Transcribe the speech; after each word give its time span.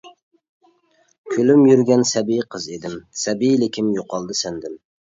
كۈلۈم 1.35 1.61
يۈرگەن 1.73 2.07
سەبىي 2.15 2.43
قىز 2.57 2.69
ئىدىم، 2.79 2.99
سەبىيلىكىم 3.27 3.97
يوقالدى 4.01 4.43
سەندىن. 4.43 4.87